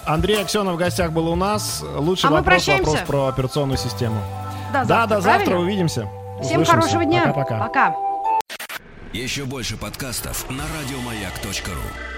[0.05, 1.83] Андрей Аксенов в гостях был у нас.
[1.95, 2.91] Лучший А мы вопрос, прощаемся?
[2.91, 4.21] вопрос про операционную систему.
[4.71, 5.65] Да, завтра, до завтра, правильно?
[5.65, 6.01] увидимся.
[6.43, 6.71] Всем Услышимся.
[6.73, 7.33] хорошего дня.
[7.33, 7.67] Пока-пока.
[7.67, 7.95] Пока.
[9.13, 12.16] Еще больше подкастов на радиомаяк.ру.